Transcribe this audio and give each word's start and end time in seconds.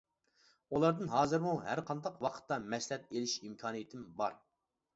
ئۇلاردىن 0.77 1.11
ھازىرمۇ 1.15 1.51
ھەر 1.67 1.83
قانداق 1.91 2.17
ۋاقىتتا 2.27 2.59
مەسلىھەت 2.73 3.07
ئېلىش 3.13 3.39
ئىمكانىيىتىم 3.45 4.11
بار. 4.23 4.43